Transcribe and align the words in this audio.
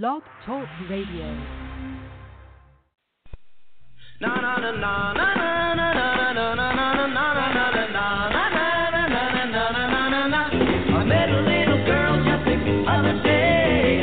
Blog 0.00 0.22
Talk 0.46 0.66
Radio. 0.88 1.26
Na 4.22 4.40
na 4.40 4.56
na 4.56 4.70
na 4.72 5.12
na 5.12 5.34
na 5.36 5.74
na 5.74 5.92
na 5.92 6.32
na 6.32 6.32
na 6.32 6.52
na 6.52 6.72
na 6.72 7.52
na 7.52 7.66
na 7.68 7.88
na 10.28 10.42
I 10.96 11.04
met 11.04 11.28
a 11.28 11.40
little 11.44 11.84
girl 11.84 12.24
just 12.24 12.44
the 12.48 12.84
other 12.88 13.22
day. 13.22 14.00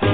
Her 0.00 0.07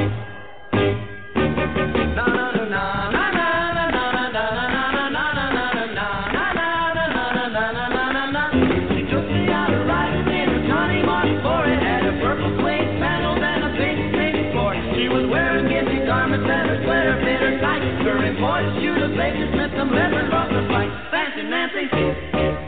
Ladies 19.17 19.55
let 19.55 19.71
them 19.71 19.95
members 19.95 20.29
rock 20.33 20.49
the 20.51 20.67
fight. 20.67 20.91
Fancy 21.13 21.43
Nancy, 21.43 21.89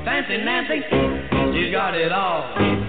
Fancy 0.04 0.36
Nancy, 0.44 0.80
she 1.58 1.72
got 1.72 1.96
it 1.96 2.12
all. 2.12 2.85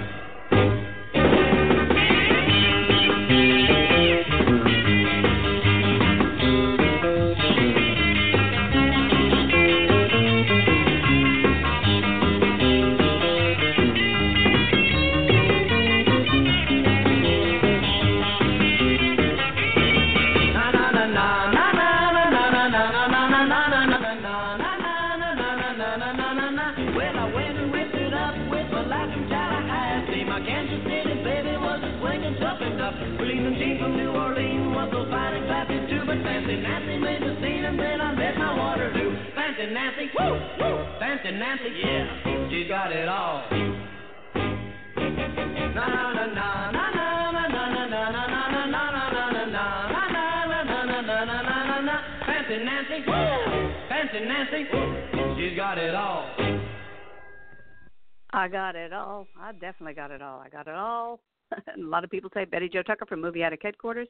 I 58.37 58.47
got 58.47 58.75
it 58.75 58.93
all. 58.93 59.27
I 59.35 59.51
definitely 59.53 59.95
got 59.95 60.11
it 60.11 60.21
all. 60.21 60.39
I 60.39 60.47
got 60.49 60.67
it 60.67 60.75
all. 60.75 61.19
a 61.51 61.57
lot 61.79 62.03
of 62.03 62.11
people 62.11 62.29
say 62.35 62.45
Betty 62.45 62.69
Jo 62.69 62.83
Tucker 62.83 63.07
from 63.07 63.19
Movie 63.19 63.41
Addicts 63.41 63.63
Headquarters 63.63 64.07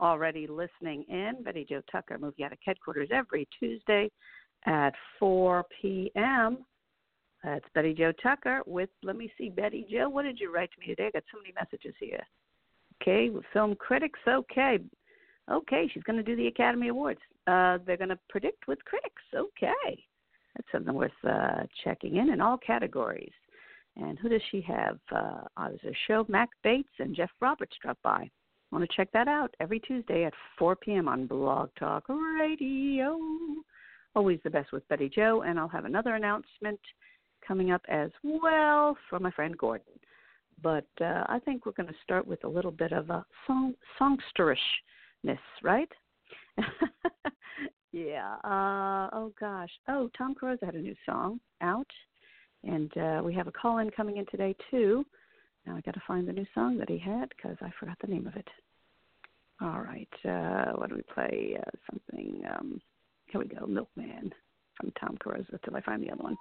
already 0.00 0.48
listening 0.48 1.04
in. 1.08 1.44
Betty 1.44 1.64
Jo 1.68 1.80
Tucker, 1.90 2.18
Movie 2.18 2.42
Addicts 2.42 2.64
Headquarters, 2.66 3.10
every 3.12 3.46
Tuesday 3.56 4.10
at 4.66 4.92
4 5.20 5.64
p.m. 5.80 6.66
That's 7.44 7.64
Betty 7.72 7.94
Jo 7.94 8.10
Tucker 8.20 8.62
with, 8.66 8.90
let 9.04 9.14
me 9.14 9.30
see, 9.38 9.50
Betty 9.50 9.86
Jo, 9.88 10.08
what 10.08 10.24
did 10.24 10.40
you 10.40 10.52
write 10.52 10.70
to 10.72 10.80
me 10.80 10.88
today? 10.88 11.06
I 11.06 11.10
got 11.12 11.22
so 11.32 11.38
many 11.38 11.54
messages 11.54 11.94
here. 12.00 12.26
Okay, 13.00 13.30
film 13.52 13.76
critics, 13.76 14.18
okay. 14.26 14.80
Okay, 15.48 15.88
she's 15.94 16.02
going 16.02 16.16
to 16.16 16.24
do 16.24 16.34
the 16.34 16.48
Academy 16.48 16.88
Awards. 16.88 17.20
Uh, 17.46 17.78
they're 17.86 17.96
going 17.96 18.08
to 18.08 18.18
predict 18.28 18.66
with 18.66 18.84
critics. 18.84 19.22
Okay. 19.32 20.04
That's 20.56 20.68
something 20.72 20.94
worth 20.94 21.12
uh, 21.28 21.62
checking 21.84 22.16
in 22.16 22.30
in 22.30 22.40
all 22.40 22.58
categories. 22.58 23.32
And 24.00 24.18
who 24.18 24.28
does 24.28 24.40
she 24.50 24.62
have? 24.62 24.98
Uh, 25.14 25.42
there's 25.68 25.84
a 25.84 25.96
show. 26.06 26.24
Mac 26.28 26.48
Bates 26.64 26.88
and 26.98 27.14
Jeff 27.14 27.30
Roberts 27.40 27.76
drop 27.82 27.98
by. 28.02 28.30
Want 28.72 28.88
to 28.88 28.96
check 28.96 29.10
that 29.12 29.28
out 29.28 29.54
every 29.60 29.80
Tuesday 29.80 30.24
at 30.24 30.32
4 30.58 30.76
p.m. 30.76 31.08
on 31.08 31.26
Blog 31.26 31.70
Talk 31.78 32.04
Radio. 32.08 33.18
Always 34.14 34.38
the 34.42 34.50
best 34.50 34.72
with 34.72 34.86
Betty 34.88 35.08
Jo. 35.08 35.42
And 35.42 35.58
I'll 35.58 35.68
have 35.68 35.84
another 35.84 36.14
announcement 36.14 36.80
coming 37.46 37.72
up 37.72 37.82
as 37.88 38.10
well 38.22 38.96
from 39.08 39.22
my 39.22 39.30
friend 39.32 39.56
Gordon. 39.58 39.92
But 40.62 40.86
uh, 41.00 41.24
I 41.26 41.38
think 41.44 41.66
we're 41.66 41.72
going 41.72 41.88
to 41.88 41.94
start 42.02 42.26
with 42.26 42.44
a 42.44 42.48
little 42.48 42.70
bit 42.70 42.92
of 42.92 43.10
a 43.10 43.24
song 43.46 43.74
songsterishness, 44.00 45.38
right? 45.62 45.88
yeah. 47.92 48.34
Uh, 48.44 49.08
oh 49.12 49.32
gosh. 49.38 49.70
Oh, 49.88 50.10
Tom 50.16 50.34
Cruise 50.34 50.58
had 50.62 50.74
a 50.74 50.80
new 50.80 50.94
song 51.06 51.40
out, 51.60 51.88
and 52.64 52.96
uh, 52.96 53.22
we 53.24 53.34
have 53.34 53.46
a 53.46 53.52
call 53.52 53.78
in 53.78 53.90
coming 53.90 54.16
in 54.16 54.26
today 54.30 54.54
too. 54.70 55.04
Now 55.66 55.76
I 55.76 55.80
got 55.80 55.94
to 55.94 56.02
find 56.06 56.26
the 56.26 56.32
new 56.32 56.46
song 56.54 56.78
that 56.78 56.88
he 56.88 56.98
had 56.98 57.28
because 57.36 57.56
I 57.60 57.70
forgot 57.78 57.96
the 58.00 58.08
name 58.12 58.26
of 58.26 58.36
it. 58.36 58.48
All 59.60 59.80
right. 59.80 60.08
Uh, 60.24 60.72
what 60.76 60.88
do 60.88 60.96
we 60.96 61.02
play? 61.14 61.58
Uh, 61.58 61.70
something. 61.90 62.42
Um, 62.50 62.80
here 63.26 63.40
we 63.40 63.46
go. 63.46 63.66
Milkman 63.66 64.32
from 64.78 64.92
Tom 64.98 65.16
Cruise. 65.18 65.46
till 65.64 65.76
I 65.76 65.80
find 65.82 66.02
the 66.02 66.10
other 66.10 66.22
one. 66.22 66.36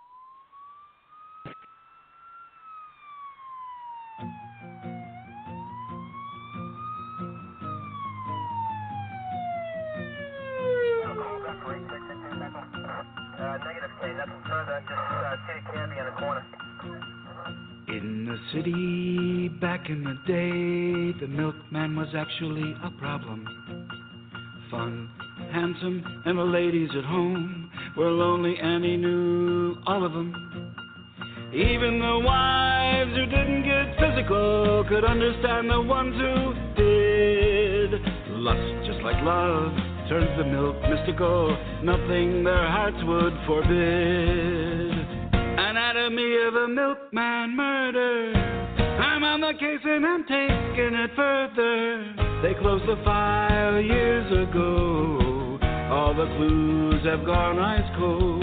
City 18.60 19.48
back 19.62 19.90
in 19.90 20.04
the 20.04 20.16
day, 20.28 21.20
the 21.20 21.28
milkman 21.28 21.96
was 21.96 22.10
actually 22.16 22.76
a 22.84 22.92
problem. 23.00 23.46
Fun, 24.70 25.10
handsome, 25.52 26.04
and 26.26 26.38
the 26.38 26.44
ladies 26.44 26.90
at 26.98 27.06
home 27.06 27.72
were 27.96 28.12
lonely, 28.12 28.58
and 28.62 28.84
he 28.84 28.98
knew 28.98 29.78
all 29.88 30.06
of 30.06 30.12
them. 30.12 30.34
Even 31.54 32.00
the 32.00 32.20
wives 32.20 33.12
who 33.16 33.26
didn't 33.26 33.64
get 33.64 33.98
physical 33.98 34.86
could 34.90 35.06
understand 35.06 35.70
the 35.70 35.82
ones 35.82 36.16
who 36.16 36.54
did. 36.76 37.92
Lust, 38.30 38.88
just 38.88 39.02
like 39.04 39.22
love, 39.24 39.72
turns 40.10 40.38
the 40.38 40.46
milk 40.46 40.76
mystical, 40.90 41.58
nothing 41.84 42.44
their 42.44 42.68
hearts 42.70 42.98
would 43.04 43.34
forbid. 43.48 45.20
Anatomy 45.34 46.38
of 46.48 46.56
a 46.56 46.68
milkman 46.68 47.56
murder. 47.56 48.39
I'm 49.20 49.26
on 49.26 49.42
the 49.42 49.52
case 49.52 49.84
and 49.84 50.06
I'm 50.06 50.24
taking 50.24 50.96
it 50.96 51.12
further. 51.14 52.16
They 52.42 52.54
closed 52.58 52.88
the 52.88 52.96
file 53.04 53.82
years 53.82 54.32
ago. 54.32 55.60
All 55.92 56.14
the 56.16 56.24
clues 56.38 57.04
have 57.04 57.26
gone 57.26 57.60
ice 57.60 57.84
cold. 58.00 58.40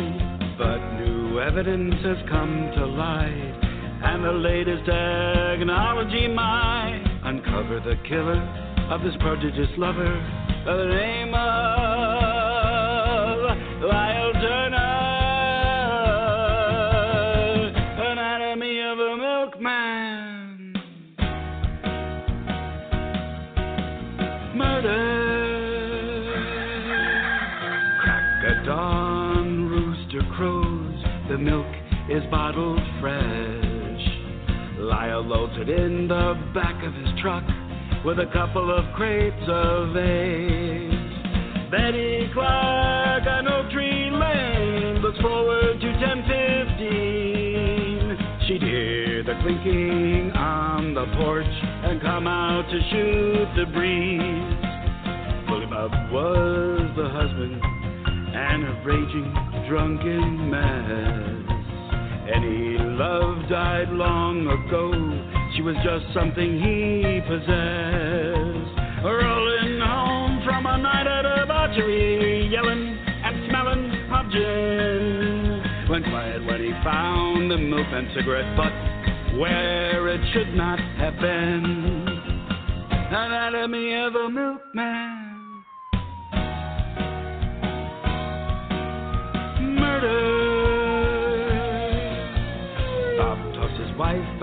But 0.58 1.00
new 1.00 1.40
evidence 1.40 1.94
has 2.04 2.18
come 2.28 2.70
to 2.76 2.84
light. 2.84 3.60
And 4.04 4.22
the 4.22 4.32
latest 4.32 4.84
technology 4.84 6.28
might 6.28 7.20
uncover 7.24 7.80
the 7.80 7.96
killer 8.06 8.36
of 8.92 9.00
this 9.00 9.16
prodigious 9.20 9.72
lover 9.78 10.12
by 10.66 10.76
the 10.76 10.88
name 10.92 11.32
of 11.32 11.40
Lyle 13.80 14.25
The 31.36 31.42
milk 31.42 31.68
is 32.08 32.24
bottled 32.30 32.80
fresh. 32.98 34.04
Lyle 34.78 35.20
loads 35.20 35.52
it 35.58 35.68
in 35.68 36.08
the 36.08 36.32
back 36.54 36.82
of 36.82 36.94
his 36.94 37.08
truck 37.20 37.44
with 38.06 38.20
a 38.20 38.26
couple 38.32 38.74
of 38.74 38.86
crates 38.94 39.46
of 39.46 39.94
eggs. 39.94 40.94
Betty 41.70 42.30
Clark 42.32 43.26
on 43.28 43.48
Oak 43.48 43.70
Tree 43.70 44.10
Lane 44.10 45.02
looks 45.02 45.20
forward 45.20 45.78
to 45.78 45.92
10:15. 46.00 48.16
She'd 48.48 48.62
hear 48.62 49.22
the 49.22 49.34
clinking 49.42 50.32
on 50.32 50.94
the 50.94 51.04
porch 51.18 51.44
and 51.84 52.00
come 52.00 52.26
out 52.26 52.66
to 52.70 52.80
shoot 52.88 53.48
the 53.56 53.66
breeze. 53.76 54.56
Bully 55.46 55.66
Bob 55.66 55.92
was 56.10 56.90
the 56.96 57.10
husband 57.10 57.60
and 58.34 58.64
a 58.64 58.72
raging 58.86 59.45
drunken 59.68 60.50
mess. 60.50 61.46
Any 62.34 62.78
love 62.78 63.48
died 63.48 63.90
long 63.90 64.46
ago. 64.46 64.92
She 65.56 65.62
was 65.62 65.76
just 65.84 66.12
something 66.14 66.58
he 66.58 67.20
possessed. 67.26 68.72
Rolling 69.04 69.80
home 69.80 70.42
from 70.44 70.66
a 70.66 70.78
night 70.78 71.06
at 71.06 71.24
a 71.24 71.40
debauchery, 71.40 72.48
yelling 72.48 72.98
and 72.98 73.48
smelling 73.48 73.90
of 74.10 74.30
gin. 74.30 75.88
Went 75.90 76.04
quiet 76.06 76.44
when 76.44 76.60
he 76.60 76.72
found 76.82 77.50
the 77.50 77.58
milkman 77.58 78.10
cigarette 78.14 78.56
butt 78.56 78.72
where 79.38 80.08
it 80.08 80.20
should 80.32 80.54
not 80.54 80.78
have 80.78 81.14
been. 81.20 82.06
Anatomy 83.10 83.94
of 83.94 84.14
a 84.14 84.30
milkman. 84.30 85.15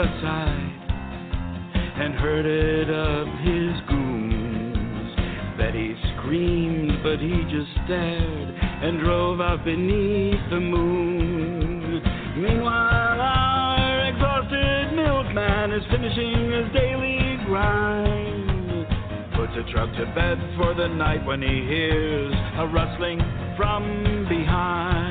Aside 0.04 0.84
and 1.96 2.14
herded 2.16 2.90
up 2.90 3.28
his 3.40 3.74
goons. 3.88 5.10
Betty 5.58 5.96
screamed, 6.18 7.00
but 7.04 7.20
he 7.20 7.44
just 7.48 7.72
stared 7.86 8.50
and 8.84 9.00
drove 9.00 9.40
out 9.40 9.64
beneath 9.64 10.42
the 10.50 10.60
moon. 10.60 12.02
Meanwhile, 12.36 13.22
our 13.22 14.08
exhausted 14.10 14.96
milkman 14.96 15.72
is 15.72 15.84
finishing 15.90 16.52
his 16.52 16.68
daily 16.74 17.38
grind. 17.46 18.88
Puts 19.36 19.54
a 19.56 19.72
truck 19.72 19.92
to 19.96 20.06
bed 20.14 20.38
for 20.58 20.74
the 20.74 20.88
night 20.88 21.26
when 21.26 21.42
he 21.42 21.64
hears 21.68 22.34
a 22.58 22.68
rustling 22.68 23.20
from 23.56 24.26
behind. 24.28 25.03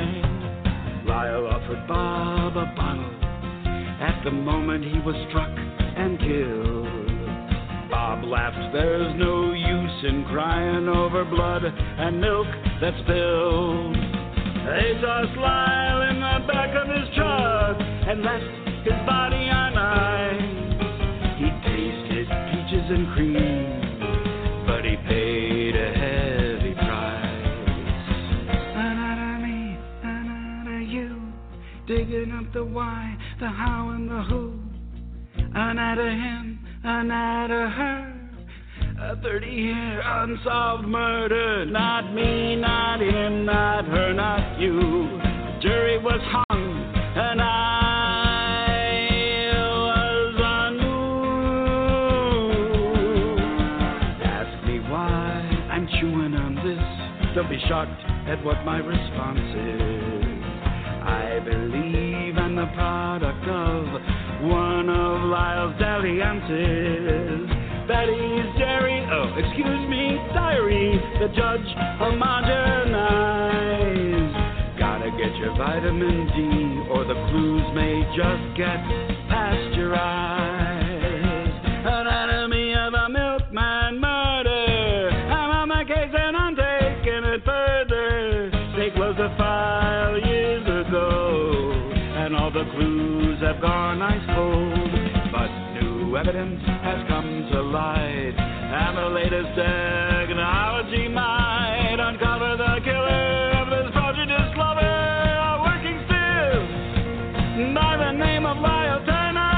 The 4.25 4.31
moment 4.31 4.85
he 4.85 5.01
was 5.01 5.17
struck 5.29 5.51
and 5.51 6.19
killed. 6.19 7.91
Bob 7.91 8.23
laughed, 8.25 8.73
there's 8.73 9.15
no 9.19 9.53
use 9.53 10.05
in 10.05 10.25
crying 10.31 10.89
over 10.89 11.25
blood 11.25 11.65
and 11.65 12.21
milk 12.21 12.47
that 12.81 12.95
spilled. 13.03 13.97
They 13.97 14.95
tossed 15.03 15.37
Lyle 15.37 16.03
in 16.11 16.21
the 16.21 16.47
back 16.47 16.71
of 16.71 16.87
his 16.89 17.09
truck 17.17 17.77
and 17.81 18.23
left 18.23 18.45
his 18.87 18.95
body 19.07 19.51
on 19.51 19.77
ice. 19.77 20.41
He 21.43 21.51
tasted 21.67 22.29
peaches 22.53 22.87
and 22.95 23.13
cream, 23.15 23.67
but 24.67 24.85
he 24.85 24.97
paid 25.09 25.75
a 25.75 25.91
heavy 25.99 26.75
price. 26.75 27.31
You 30.89 31.11
digging 31.87 32.33
up 32.33 32.53
the 32.53 32.65
why, 32.65 33.17
the 33.41 33.49
how, 33.49 33.72
him, 37.03 37.11
another 37.11 37.69
her. 37.69 38.15
A 39.01 39.17
30 39.21 39.47
year 39.47 40.03
unsolved 40.05 40.87
murder. 40.87 41.67
Not 41.67 42.15
me, 42.15 42.55
not 42.57 43.01
him, 43.01 43.45
not 43.45 43.85
her, 43.87 44.13
not 44.13 44.61
you. 44.61 44.79
The 44.79 45.59
jury 45.61 45.99
was 45.99 46.21
hung, 46.23 46.95
and 47.17 47.43
I 47.43 48.69
was 49.55 50.35
unmoved. 50.71 51.03
Ask 54.25 54.67
me 54.67 54.79
why 54.81 55.69
I'm 55.71 55.87
chewing 56.01 56.35
on 56.35 56.55
this. 56.57 57.35
Don't 57.35 57.49
be 57.49 57.59
shocked 57.69 57.91
at 58.29 58.45
what 58.45 58.65
my 58.65 58.79
response 58.79 59.39
is. 59.39 60.23
I 61.05 61.41
believe 61.45 62.39
I'm 62.39 62.55
the 62.55 62.67
product 62.75 63.49
of 63.49 64.12
one 64.43 64.91
of 64.91 65.23
Lyle's 65.31 65.79
dalliances. 65.79 67.47
Betty's 67.87 68.51
dairy, 68.59 69.07
oh, 69.11 69.33
excuse 69.39 69.89
me, 69.89 70.19
diary, 70.35 71.01
the 71.21 71.29
judge 71.29 71.77
homogenized. 72.01 74.79
Gotta 74.79 75.11
get 75.13 75.37
your 75.37 75.57
vitamin 75.57 76.27
D, 76.35 76.81
or 76.91 77.05
the 77.05 77.15
clues 77.31 77.73
may 77.75 78.03
just 78.17 78.57
get 78.57 78.83
pasteurized. 79.29 80.52
Technology 99.55 101.09
might 101.09 101.97
uncover 102.01 102.57
the 102.57 102.81
killer 102.85 103.53
of 103.61 103.69
this 103.69 103.93
prodigious 103.93 104.57
lover, 104.57 104.81
a 104.81 105.61
working 105.61 106.01
stiff 106.09 106.65
by 107.75 107.97
the 108.01 108.13
name 108.13 108.47
of 108.47 108.57
Lyle 108.57 109.05
Turner. 109.05 109.53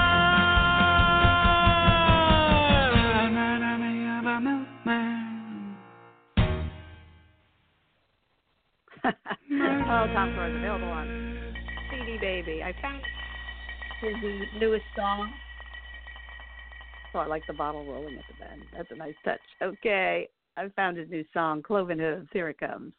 Anatomy 3.23 4.19
of 4.19 4.27
a 4.27 4.41
milkman. 4.41 5.77
oh, 9.05 10.07
Tom 10.13 10.35
Ford's 10.35 10.57
available 10.57 10.89
on 10.89 11.07
CD 11.91 12.19
Baby. 12.21 12.63
I 12.65 12.75
found 12.83 13.01
his 14.01 14.15
newest 14.59 14.85
song. 14.97 15.33
Oh, 17.15 17.21
I 17.21 17.27
like 17.27 17.47
the 17.47 17.53
bottle 17.53 17.85
rolling 17.87 18.19
at 18.19 18.25
the 18.27 18.35
bend. 18.45 18.63
That's 18.77 18.91
a 18.91 18.97
nice 18.97 19.15
touch. 19.25 19.39
Okay, 19.65 20.29
I 20.59 20.69
found 20.77 20.99
his 20.99 21.09
new 21.09 21.25
song, 21.33 21.63
Cloven 21.63 21.99
Hooves. 21.99 22.29
Here 22.33 22.51
it 22.51 22.59
comes. 22.59 22.93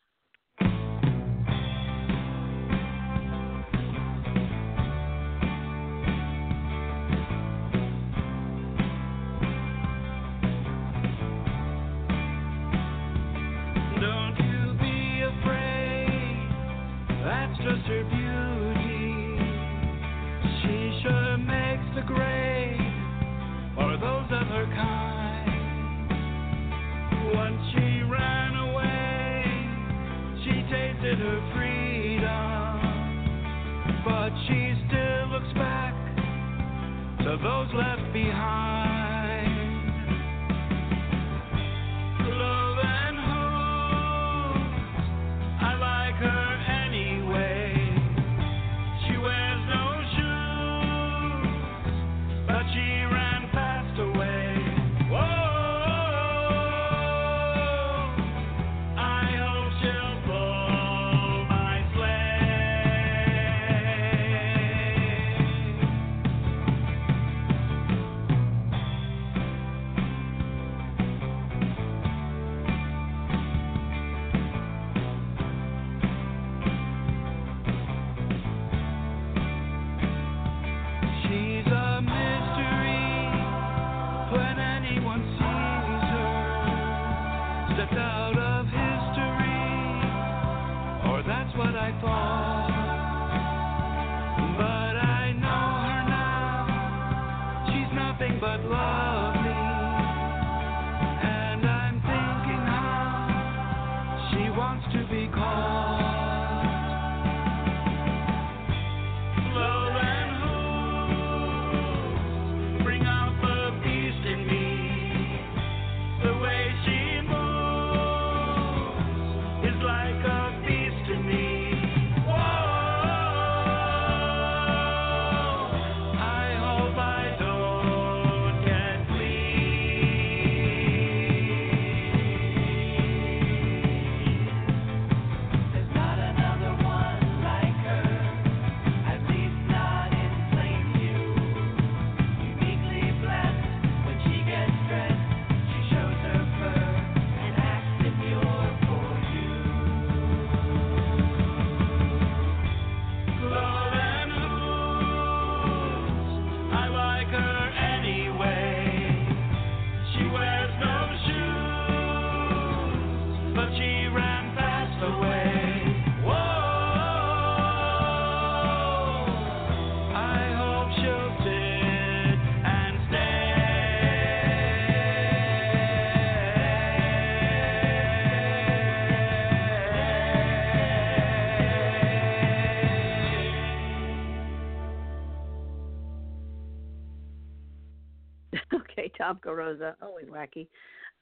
Tom 189.25 189.39
Carosa, 189.44 189.96
always 190.01 190.25
wacky. 190.25 190.67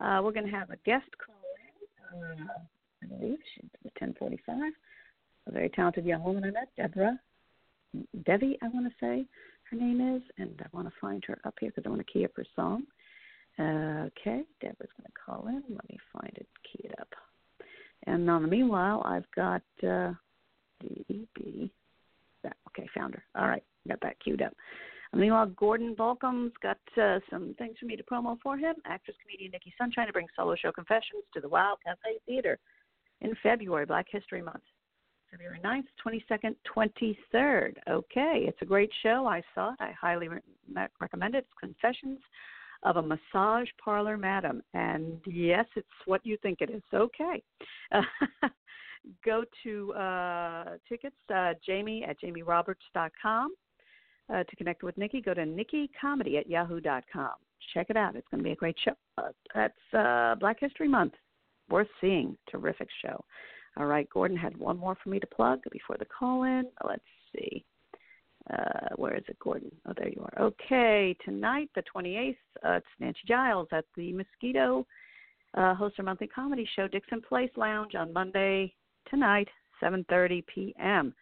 Uh, 0.01 0.21
we're 0.21 0.33
going 0.33 0.45
to 0.45 0.51
have 0.51 0.69
a 0.71 0.77
guest 0.85 1.05
call 1.23 1.35
in. 2.19 2.41
Uh, 2.41 2.47
I 3.01 3.05
believe 3.05 3.37
she's 3.55 3.69
at 3.85 3.95
10:45. 3.95 4.71
A 5.47 5.51
very 5.51 5.69
talented 5.69 6.05
young 6.05 6.23
woman 6.23 6.43
I 6.43 6.51
met, 6.51 6.69
Deborah 6.75 7.19
Devi, 8.25 8.57
I 8.61 8.67
want 8.69 8.87
to 8.87 8.93
say 8.99 9.25
her 9.69 9.77
name 9.77 10.15
is, 10.15 10.21
and 10.37 10.59
I 10.61 10.67
want 10.75 10.87
to 10.87 10.93
find 10.99 11.23
her 11.27 11.39
up 11.45 11.55
here 11.59 11.69
because 11.69 11.83
I 11.85 11.89
want 11.89 12.05
to 12.05 12.11
key 12.11 12.25
up 12.25 12.31
her 12.35 12.45
song. 12.55 12.83
Uh, 13.59 14.09
okay, 14.09 14.43
Deborah's 14.61 14.89
going 14.97 15.05
to 15.05 15.11
call 15.25 15.47
in. 15.47 15.63
Let 15.69 15.87
me 15.89 15.97
find 16.11 16.31
it, 16.35 16.47
key 16.63 16.85
it 16.85 16.95
up. 16.99 17.09
And 18.05 18.27
in 18.27 18.41
the 18.41 18.47
meanwhile, 18.47 19.03
I've 19.05 19.29
got 19.35 19.61
uh, 19.83 20.13
DB. 20.83 21.69
Okay, 22.45 22.89
found 22.95 23.13
her. 23.13 23.23
All 23.35 23.47
right, 23.47 23.63
got 23.87 24.01
that 24.01 24.19
queued 24.19 24.41
up. 24.41 24.53
Meanwhile, 25.13 25.47
Gordon 25.57 25.93
Balcom's 25.93 26.53
got 26.61 26.79
uh, 26.99 27.19
some 27.29 27.53
things 27.57 27.75
for 27.79 27.85
me 27.85 27.95
to 27.95 28.03
promo 28.03 28.37
for 28.41 28.57
him. 28.57 28.75
Actress 28.85 29.15
comedian 29.21 29.51
Nikki 29.51 29.73
Sunshine 29.77 30.07
to 30.07 30.13
bring 30.13 30.27
solo 30.35 30.55
show 30.55 30.71
Confessions 30.71 31.23
to 31.33 31.39
the 31.39 31.47
Wild 31.47 31.79
Cafe 31.85 32.17
Theater 32.25 32.57
in 33.21 33.35
February, 33.43 33.85
Black 33.85 34.07
History 34.09 34.41
Month. 34.41 34.63
February 35.29 35.59
9th, 35.63 35.85
22nd, 36.05 36.55
23rd. 36.75 37.75
Okay, 37.89 38.45
it's 38.47 38.61
a 38.61 38.65
great 38.65 38.91
show. 39.01 39.25
I 39.27 39.41
saw 39.55 39.73
it. 39.73 39.77
I 39.79 39.91
highly 39.99 40.27
re- 40.27 40.39
recommend 40.99 41.35
it. 41.35 41.39
It's 41.39 41.59
Confessions 41.59 42.19
of 42.83 42.97
a 42.97 43.01
Massage 43.01 43.67
Parlor 43.83 44.17
Madam. 44.17 44.61
And 44.73 45.19
yes, 45.25 45.65
it's 45.75 45.87
what 46.05 46.23
you 46.25 46.37
think 46.41 46.61
it 46.61 46.69
is. 46.69 46.83
Okay. 46.93 47.41
Uh, 47.91 48.01
go 49.25 49.43
to 49.63 49.93
uh, 49.93 50.65
tickets, 50.87 51.15
uh, 51.33 51.53
Jamie 51.65 52.05
at 52.07 52.19
jamieroberts.com. 52.21 53.53
Uh, 54.31 54.43
to 54.43 54.55
connect 54.55 54.83
with 54.83 54.97
Nikki, 54.97 55.21
go 55.21 55.33
to 55.33 55.41
nikkicomedy 55.41 56.39
at 56.39 56.49
yahoo.com. 56.49 57.31
Check 57.73 57.87
it 57.89 57.97
out. 57.97 58.15
It's 58.15 58.27
going 58.31 58.39
to 58.39 58.43
be 58.43 58.53
a 58.53 58.55
great 58.55 58.77
show. 58.83 58.93
Uh, 59.17 59.29
that's 59.53 59.93
uh, 59.93 60.35
Black 60.39 60.59
History 60.59 60.87
Month. 60.87 61.13
Worth 61.69 61.87
seeing. 61.99 62.37
Terrific 62.49 62.87
show. 63.01 63.23
All 63.77 63.85
right, 63.85 64.07
Gordon 64.09 64.37
had 64.37 64.55
one 64.57 64.77
more 64.77 64.95
for 65.03 65.09
me 65.09 65.19
to 65.19 65.27
plug 65.27 65.59
before 65.71 65.97
the 65.97 66.05
call 66.05 66.43
in. 66.43 66.65
Let's 66.87 67.03
see. 67.35 67.65
Uh, 68.49 68.89
where 68.97 69.15
is 69.15 69.23
it, 69.27 69.39
Gordon? 69.39 69.71
Oh, 69.87 69.93
there 69.97 70.09
you 70.09 70.21
are. 70.21 70.45
Okay, 70.45 71.15
tonight, 71.25 71.69
the 71.75 71.83
28th, 71.95 72.35
uh, 72.65 72.71
it's 72.73 72.85
Nancy 72.99 73.19
Giles 73.25 73.67
at 73.71 73.85
the 73.95 74.13
Mosquito 74.13 74.85
uh, 75.55 75.75
host 75.75 75.97
her 75.97 76.03
monthly 76.03 76.27
comedy 76.27 76.67
show, 76.75 76.87
Dixon 76.87 77.21
Place 77.21 77.51
Lounge, 77.55 77.95
on 77.95 78.11
Monday 78.13 78.73
tonight, 79.09 79.47
7:30 79.81 80.43
p.m. 80.47 81.13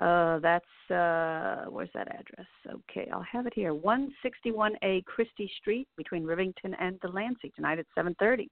Uh, 0.00 0.38
that's 0.38 0.90
uh, 0.90 1.66
where's 1.68 1.90
that 1.92 2.08
address? 2.08 2.46
Okay, 2.66 3.08
I'll 3.12 3.26
have 3.30 3.46
it 3.46 3.52
here. 3.54 3.74
161A 3.74 5.04
Chrystie 5.04 5.50
Street 5.60 5.86
between 5.98 6.24
Rivington 6.24 6.74
and 6.80 6.98
Delancey 7.00 7.52
tonight 7.54 7.78
at 7.78 7.86
7:30. 7.96 8.48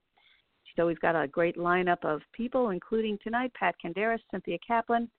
So 0.76 0.86
we've 0.86 1.00
got 1.00 1.16
a 1.16 1.26
great 1.26 1.56
lineup 1.56 2.04
of 2.04 2.20
people, 2.34 2.70
including 2.70 3.18
tonight 3.24 3.52
Pat 3.58 3.74
Canderas, 3.82 4.20
Cynthia 4.30 4.58
Kaplan, 4.66 5.10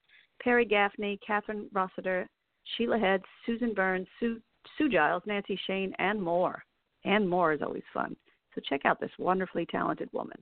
Perry 0.41 0.65
Gaffney, 0.65 1.19
Catherine 1.25 1.67
Rossiter, 1.73 2.29
Sheila 2.77 2.99
Head, 2.99 3.21
Susan 3.45 3.73
Burns, 3.73 4.07
Sue, 4.19 4.39
Sue 4.77 4.87
Giles, 4.87 5.23
Nancy 5.25 5.59
Shane, 5.65 5.93
and 5.97 6.21
more. 6.21 6.63
And 7.05 7.27
more 7.27 7.53
is 7.53 7.61
always 7.63 7.83
fun. 7.91 8.15
So 8.53 8.61
check 8.69 8.85
out 8.85 8.99
this 8.99 9.11
wonderfully 9.17 9.65
talented 9.65 10.09
woman. 10.13 10.41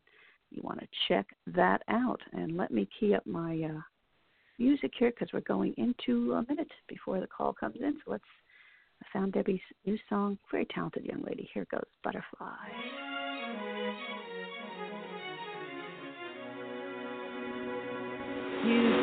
You 0.52 0.62
want 0.64 0.82
to 0.82 0.88
check 1.08 1.28
that 1.48 1.82
out. 1.88 2.20
And 2.34 2.58
let 2.58 2.72
me 2.72 2.90
key 3.00 3.16
up 3.16 3.26
my 3.26 3.70
uh, 3.74 3.82
music 4.60 4.92
here 4.98 5.12
because 5.12 5.30
we're 5.34 5.42
going 5.42 5.74
into 5.78 6.34
a 6.34 6.46
minute 6.50 6.72
before 6.88 7.20
the 7.20 7.28
call 7.28 7.54
comes 7.54 7.78
in. 7.82 7.98
So 8.06 8.12
let's. 8.12 8.24
I 9.02 9.06
found 9.14 9.34
Debbie's 9.34 9.60
new 9.86 9.98
song. 10.10 10.40
Very 10.52 10.66
talented 10.74 11.06
young 11.06 11.22
lady. 11.22 11.48
Here 11.54 11.68
goes 11.72 11.84
Butterfly. 12.04 12.56
You 18.66 18.97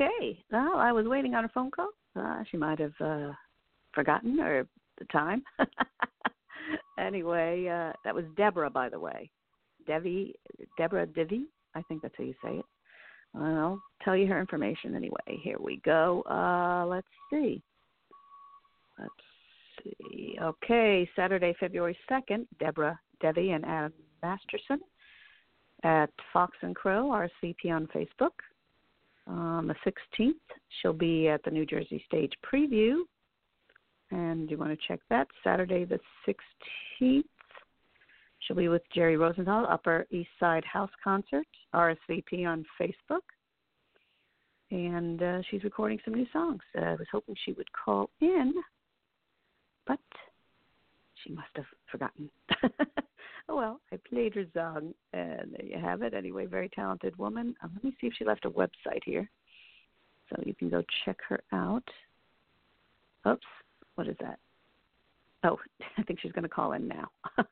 Okay. 0.00 0.38
Well, 0.52 0.76
I 0.76 0.92
was 0.92 1.06
waiting 1.06 1.34
on 1.34 1.44
a 1.44 1.48
phone 1.48 1.70
call. 1.70 1.90
Uh, 2.14 2.42
she 2.50 2.56
might 2.56 2.78
have 2.78 2.92
uh, 3.00 3.32
forgotten 3.92 4.38
or 4.38 4.66
the 4.98 5.04
time. 5.06 5.42
anyway, 6.98 7.66
uh, 7.66 7.92
that 8.04 8.14
was 8.14 8.24
Deborah, 8.36 8.70
by 8.70 8.88
the 8.88 8.98
way. 8.98 9.30
Devi, 9.86 10.34
Deborah 10.76 11.06
Divi. 11.06 11.46
I 11.74 11.82
think 11.82 12.02
that's 12.02 12.14
how 12.16 12.24
you 12.24 12.34
say 12.44 12.58
it. 12.58 12.64
I'll 13.34 13.80
tell 14.02 14.16
you 14.16 14.26
her 14.28 14.40
information 14.40 14.94
anyway. 14.94 15.40
Here 15.42 15.58
we 15.58 15.80
go. 15.84 16.22
Uh, 16.30 16.86
let's 16.86 17.06
see. 17.30 17.60
Let's 18.98 19.12
see. 19.82 20.38
Okay, 20.40 21.08
Saturday, 21.16 21.54
February 21.58 21.96
2nd, 22.10 22.46
Deborah 22.60 22.98
Devi 23.20 23.50
and 23.50 23.64
Adam 23.64 23.92
Masterson 24.22 24.80
at 25.84 26.10
Fox 26.32 26.56
and 26.62 26.74
Crow, 26.74 27.06
RSVP 27.06 27.72
on 27.72 27.88
Facebook. 27.88 28.30
On 29.28 29.66
the 29.66 29.74
16th, 29.86 30.32
she'll 30.80 30.92
be 30.92 31.28
at 31.28 31.42
the 31.44 31.50
New 31.50 31.66
Jersey 31.66 32.02
Stage 32.06 32.32
Preview. 32.44 33.02
And 34.10 34.50
you 34.50 34.56
want 34.56 34.70
to 34.70 34.88
check 34.88 35.00
that. 35.10 35.28
Saturday, 35.44 35.84
the 35.84 36.00
16th, 36.26 37.24
she'll 38.40 38.56
be 38.56 38.68
with 38.68 38.82
Jerry 38.94 39.18
Rosenthal, 39.18 39.66
Upper 39.68 40.06
East 40.10 40.30
Side 40.40 40.64
House 40.64 40.90
Concert, 41.04 41.46
RSVP 41.74 42.46
on 42.46 42.64
Facebook. 42.80 43.20
And 44.70 45.22
uh, 45.22 45.42
she's 45.50 45.64
recording 45.64 45.98
some 46.04 46.14
new 46.14 46.26
songs. 46.32 46.60
Uh, 46.76 46.84
I 46.84 46.94
was 46.94 47.06
hoping 47.12 47.34
she 47.44 47.52
would 47.52 47.70
call 47.72 48.08
in, 48.20 48.54
but 49.86 50.00
she 51.24 51.32
must 51.32 51.48
have 51.56 51.64
forgotten. 51.90 52.30
oh 53.48 53.56
well, 53.56 53.80
I 53.92 53.98
played 54.08 54.34
her 54.34 54.44
song, 54.54 54.94
and 55.12 55.52
there 55.52 55.66
you 55.66 55.78
have 55.78 56.02
it. 56.02 56.14
Anyway, 56.14 56.46
very 56.46 56.68
talented 56.68 57.16
woman. 57.18 57.54
Um, 57.62 57.70
let 57.74 57.84
me 57.84 57.96
see 58.00 58.06
if 58.06 58.14
she 58.18 58.24
left 58.24 58.44
a 58.44 58.50
website 58.50 59.02
here, 59.04 59.28
so 60.28 60.42
you 60.44 60.54
can 60.54 60.68
go 60.68 60.82
check 61.04 61.18
her 61.28 61.40
out. 61.52 61.88
Oops, 63.26 63.46
what 63.94 64.08
is 64.08 64.16
that? 64.20 64.38
Oh, 65.44 65.58
I 65.98 66.02
think 66.02 66.20
she's 66.20 66.32
going 66.32 66.44
to 66.44 66.48
call 66.48 66.72
in 66.72 66.88
now. 66.88 67.08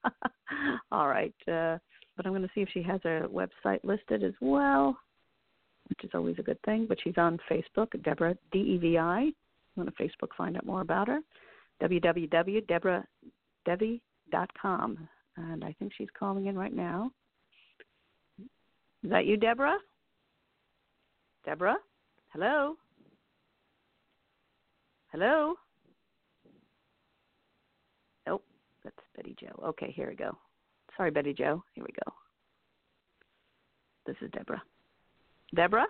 All 0.92 1.08
right, 1.08 1.34
uh, 1.48 1.78
but 2.16 2.24
I'm 2.24 2.32
going 2.32 2.42
to 2.42 2.50
see 2.54 2.62
if 2.62 2.68
she 2.72 2.82
has 2.82 3.00
her 3.04 3.26
website 3.28 3.82
listed 3.84 4.22
as 4.22 4.34
well, 4.40 4.96
which 5.88 6.02
is 6.02 6.10
always 6.14 6.36
a 6.38 6.42
good 6.42 6.60
thing. 6.64 6.86
But 6.88 6.98
she's 7.02 7.18
on 7.18 7.38
Facebook, 7.50 8.02
Deborah 8.02 8.36
D 8.52 8.58
E 8.58 8.78
V 8.78 8.98
I. 8.98 9.30
Want 9.76 9.94
to 9.94 10.02
Facebook 10.02 10.28
find 10.36 10.56
out 10.56 10.64
more 10.64 10.80
about 10.80 11.08
her? 11.08 11.20
www.debradevi.com. 13.66 15.08
And 15.36 15.64
I 15.64 15.74
think 15.78 15.92
she's 15.96 16.08
calling 16.18 16.46
in 16.46 16.56
right 16.56 16.74
now. 16.74 17.10
Is 18.38 19.10
that 19.10 19.26
you, 19.26 19.36
Deborah? 19.36 19.76
Deborah? 21.44 21.76
Hello? 22.32 22.74
Hello? 25.12 25.54
Nope, 28.26 28.44
that's 28.82 28.96
Betty 29.14 29.36
Jo. 29.38 29.48
Okay, 29.64 29.92
here 29.94 30.08
we 30.08 30.16
go. 30.16 30.36
Sorry, 30.96 31.10
Betty 31.10 31.32
Jo. 31.32 31.62
Here 31.74 31.84
we 31.84 31.92
go. 32.04 32.12
This 34.06 34.16
is 34.22 34.30
Deborah. 34.32 34.62
Deborah? 35.54 35.86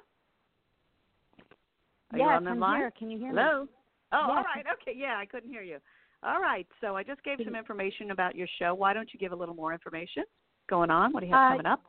Are 2.13 2.19
you 2.19 2.25
yes, 2.25 2.37
on 2.37 2.45
the 2.45 2.51
I'm 2.51 2.61
line? 2.61 2.81
here. 2.81 2.93
Can 2.99 3.11
you 3.11 3.19
hear 3.19 3.33
me? 3.33 3.39
Hello? 3.39 3.67
Oh, 4.13 4.17
all 4.17 4.35
Yes. 4.37 4.45
right. 4.55 4.67
Okay. 4.81 4.93
Yeah, 4.97 5.17
I 5.19 5.27
couldn't 5.27 5.51
hear 5.51 5.63
you. 5.63 5.79
All 6.23 6.41
right. 6.41 6.67
So 6.81 6.97
I 6.97 7.03
just 7.03 7.23
gave 7.23 7.39
some 7.45 7.55
information 7.55 8.11
about 8.11 8.35
your 8.35 8.49
show. 8.59 8.75
Why 8.75 8.93
don't 8.93 9.09
you 9.13 9.19
give 9.19 9.33
a 9.33 9.37
little 9.37 9.55
more 9.55 9.73
information 9.73 10.25
going 10.69 10.91
on? 10.91 11.13
What 11.13 11.21
do 11.21 11.27
you 11.27 11.33
have 11.33 11.53
Uh, 11.53 11.55
coming 11.55 11.67
up? 11.67 11.83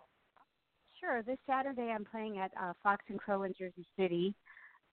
Sure. 1.00 1.22
This 1.24 1.38
Saturday, 1.48 1.92
I'm 1.92 2.06
playing 2.06 2.38
at 2.40 2.52
uh, 2.62 2.74
Fox 2.84 3.04
and 3.10 3.20
Crow 3.20 3.44
in 3.44 3.54
Jersey 3.58 3.86
City. 3.98 4.36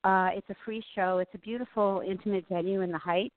Uh, 0.05 0.31
it's 0.35 0.49
a 0.51 0.57
free 0.65 0.85
show. 0.95 1.19
It's 1.19 1.35
a 1.35 1.39
beautiful, 1.39 2.03
intimate 2.07 2.45
venue 2.49 2.83
in 2.83 2.93
the 2.93 2.99
Heights. 2.99 3.35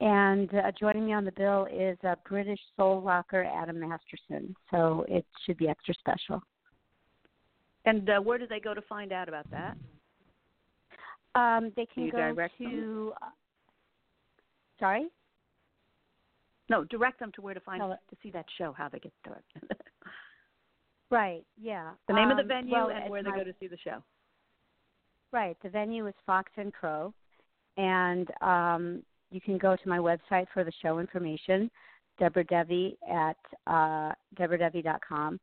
And 0.00 0.52
uh, 0.54 0.72
joining 0.78 1.06
me 1.06 1.14
on 1.14 1.24
the 1.24 1.32
bill 1.32 1.66
is 1.72 1.96
a 2.02 2.16
British 2.28 2.60
soul 2.76 3.00
rocker 3.00 3.44
Adam 3.44 3.80
Masterson. 3.80 4.54
So 4.70 5.06
it 5.08 5.24
should 5.44 5.56
be 5.56 5.68
extra 5.68 5.94
special. 5.94 6.42
And 7.86 8.10
uh, 8.10 8.20
where 8.20 8.36
do 8.36 8.46
they 8.46 8.60
go 8.60 8.74
to 8.74 8.82
find 8.82 9.10
out 9.12 9.28
about 9.28 9.50
that? 9.50 9.76
Um, 11.34 11.72
they 11.76 11.86
can 11.86 12.04
you 12.04 12.12
go 12.12 12.34
to. 12.58 13.12
Uh, 13.22 13.26
sorry. 14.78 15.06
No, 16.68 16.84
direct 16.84 17.20
them 17.20 17.30
to 17.36 17.40
where 17.42 17.54
to 17.54 17.60
find 17.60 17.80
Tell 17.80 17.92
it. 17.92 17.98
to 18.10 18.16
see 18.22 18.30
that 18.30 18.46
show. 18.58 18.72
How 18.72 18.88
they 18.88 18.98
get 18.98 19.12
to 19.24 19.32
it. 19.32 19.80
Right. 21.08 21.44
Yeah. 21.56 21.92
the 22.08 22.14
name 22.14 22.30
of 22.32 22.36
the 22.36 22.42
Um, 22.42 22.48
venue 22.48 22.72
well, 22.72 22.88
and 22.90 23.08
where 23.08 23.22
they 23.22 23.30
my- 23.30 23.36
go 23.36 23.44
to 23.44 23.54
see 23.60 23.68
the 23.68 23.76
show. 23.78 24.02
Right. 25.32 25.56
The 25.62 25.68
venue 25.68 26.06
is 26.08 26.14
Fox 26.26 26.50
and 26.56 26.72
Crow, 26.72 27.14
and 27.76 28.28
um, 28.42 29.04
you 29.30 29.40
can 29.40 29.56
go 29.56 29.76
to 29.76 29.88
my 29.88 29.98
website 29.98 30.48
for 30.52 30.64
the 30.64 30.72
show 30.82 30.98
information, 30.98 31.70
Debra 32.18 32.42
Devi 32.44 32.98
at 33.08 33.36
uh, 33.68 34.12
debradevi.com. 34.36 35.38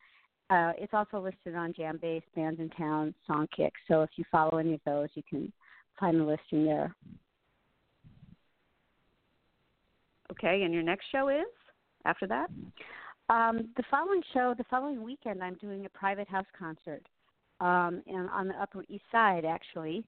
Uh, 0.49 0.73
it's 0.77 0.93
also 0.93 1.21
listed 1.21 1.55
on 1.55 1.71
Jambase, 1.73 2.23
Bands 2.36 2.59
in 2.59 2.69
Town, 2.71 3.15
Songkick. 3.29 3.71
So 3.88 4.01
if 4.01 4.09
you 4.17 4.25
follow 4.29 4.57
any 4.57 4.73
of 4.73 4.81
those, 4.86 5.07
you 5.13 5.23
can 5.29 5.51
find 5.97 6.19
the 6.19 6.23
listing 6.25 6.65
there. 6.65 6.93
Okay. 10.31 10.63
And 10.63 10.73
your 10.73 10.83
next 10.83 11.05
show 11.12 11.29
is 11.29 11.45
after 12.05 12.27
that. 12.27 12.49
Um, 13.29 13.69
the 13.77 13.83
following 13.89 14.21
show, 14.33 14.53
the 14.57 14.65
following 14.69 15.01
weekend, 15.01 15.41
I'm 15.41 15.55
doing 15.55 15.86
a 15.86 15.89
private 15.89 16.27
house 16.27 16.45
concert, 16.57 17.01
um, 17.62 18.03
and 18.05 18.29
on 18.29 18.49
the 18.49 18.62
Upper 18.62 18.83
East 18.89 19.05
Side, 19.12 19.45
actually. 19.45 20.03